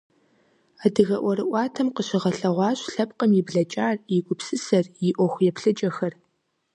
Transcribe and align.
Адыгэ 0.85 1.17
ӀуэрыӀуатэм 1.21 1.87
къыщыгъэлъэгъуащ 1.95 2.79
лъэпкъым 2.93 3.31
и 3.39 3.41
блэкӀар, 3.45 3.95
и 4.15 4.15
гупсысэр, 4.25 4.85
и 5.07 5.09
Ӏуэху 5.15 5.43
еплъыкӀэхэр. 5.49 6.13